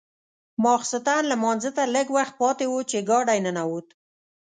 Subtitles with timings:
[0.63, 3.87] ماخوستن لمانځه ته لږ وخت پاتې و چې ګاډی ننوت.